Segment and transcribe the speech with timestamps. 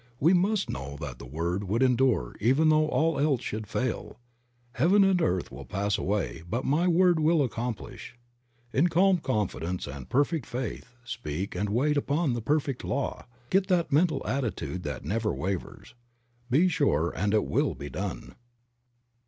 [0.19, 4.17] We must know that the word would endure even though all else should fail.
[4.73, 8.15] "Heaven and earth will pass away but my word will accomplish."
[8.73, 13.27] In calm confidence and perfect faith, speak and wait upon the perfect law.
[13.51, 15.93] Get that mental attitude that never wavers.
[16.49, 18.33] Be sure and it will be done.